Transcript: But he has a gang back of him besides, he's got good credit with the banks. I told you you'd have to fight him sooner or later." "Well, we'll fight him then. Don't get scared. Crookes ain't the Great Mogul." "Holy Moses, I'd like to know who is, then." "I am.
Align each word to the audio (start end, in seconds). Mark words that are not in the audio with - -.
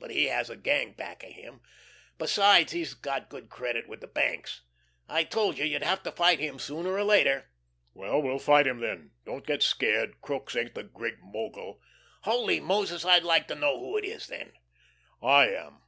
But 0.00 0.10
he 0.10 0.24
has 0.28 0.48
a 0.48 0.56
gang 0.56 0.92
back 0.94 1.22
of 1.22 1.32
him 1.32 1.60
besides, 2.16 2.72
he's 2.72 2.94
got 2.94 3.28
good 3.28 3.50
credit 3.50 3.86
with 3.86 4.00
the 4.00 4.06
banks. 4.06 4.62
I 5.06 5.22
told 5.22 5.58
you 5.58 5.66
you'd 5.66 5.82
have 5.82 6.02
to 6.04 6.10
fight 6.12 6.38
him 6.38 6.58
sooner 6.58 6.94
or 6.94 7.04
later." 7.04 7.50
"Well, 7.92 8.22
we'll 8.22 8.38
fight 8.38 8.66
him 8.66 8.80
then. 8.80 9.10
Don't 9.26 9.46
get 9.46 9.62
scared. 9.62 10.22
Crookes 10.22 10.56
ain't 10.56 10.74
the 10.74 10.82
Great 10.84 11.18
Mogul." 11.20 11.78
"Holy 12.22 12.58
Moses, 12.58 13.04
I'd 13.04 13.22
like 13.24 13.46
to 13.48 13.54
know 13.54 13.78
who 13.78 13.98
is, 13.98 14.28
then." 14.28 14.54
"I 15.20 15.48
am. 15.50 15.82